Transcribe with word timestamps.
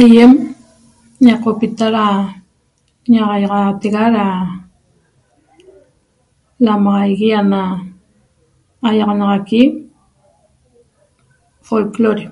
Aiem 0.00 0.32
ñeqopita 1.24 1.86
ra 1.96 2.04
ñaxaiaxatega 3.12 4.02
ra 4.16 4.26
lamaxaigui 6.64 7.30
ana 7.40 7.62
aiaxanaxaqui 8.88 9.60
folclore 11.66 12.24